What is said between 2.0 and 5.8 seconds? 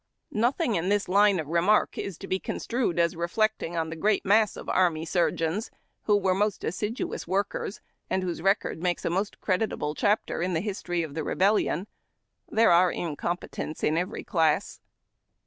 to be construed as reflectino'on the great mass of army surgeons,